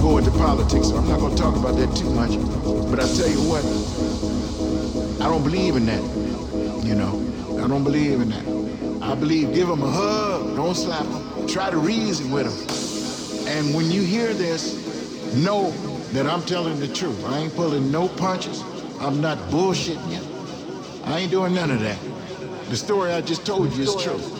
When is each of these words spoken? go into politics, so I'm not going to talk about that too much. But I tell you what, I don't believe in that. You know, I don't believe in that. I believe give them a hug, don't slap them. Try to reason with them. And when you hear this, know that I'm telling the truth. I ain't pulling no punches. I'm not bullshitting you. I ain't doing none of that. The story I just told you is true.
go 0.00 0.18
into 0.18 0.30
politics, 0.32 0.88
so 0.88 0.96
I'm 0.96 1.08
not 1.08 1.20
going 1.20 1.34
to 1.36 1.42
talk 1.42 1.56
about 1.56 1.76
that 1.76 1.94
too 1.94 2.10
much. 2.10 2.36
But 2.90 3.00
I 3.00 3.06
tell 3.14 3.28
you 3.28 3.40
what, 3.42 3.64
I 5.20 5.28
don't 5.28 5.42
believe 5.42 5.76
in 5.76 5.86
that. 5.86 6.02
You 6.84 6.94
know, 6.94 7.20
I 7.62 7.68
don't 7.68 7.84
believe 7.84 8.20
in 8.20 8.30
that. 8.30 9.02
I 9.02 9.14
believe 9.14 9.52
give 9.52 9.68
them 9.68 9.82
a 9.82 9.90
hug, 9.90 10.56
don't 10.56 10.74
slap 10.74 11.06
them. 11.06 11.46
Try 11.46 11.70
to 11.70 11.76
reason 11.76 12.30
with 12.30 12.46
them. 12.46 13.46
And 13.48 13.74
when 13.74 13.90
you 13.90 14.02
hear 14.02 14.32
this, 14.32 15.34
know 15.34 15.70
that 16.12 16.26
I'm 16.26 16.42
telling 16.42 16.80
the 16.80 16.88
truth. 16.88 17.24
I 17.26 17.38
ain't 17.40 17.54
pulling 17.54 17.90
no 17.90 18.08
punches. 18.08 18.62
I'm 19.00 19.20
not 19.20 19.38
bullshitting 19.50 20.10
you. 20.10 21.04
I 21.04 21.20
ain't 21.20 21.30
doing 21.30 21.54
none 21.54 21.70
of 21.70 21.80
that. 21.80 21.98
The 22.68 22.76
story 22.76 23.12
I 23.12 23.20
just 23.20 23.44
told 23.44 23.72
you 23.72 23.82
is 23.84 23.94
true. 24.02 24.39